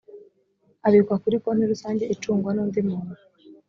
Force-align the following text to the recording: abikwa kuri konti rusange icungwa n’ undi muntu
abikwa 0.87 1.15
kuri 1.23 1.35
konti 1.43 1.71
rusange 1.71 2.03
icungwa 2.13 2.49
n’ 2.53 2.57
undi 2.63 2.79
muntu 2.89 3.13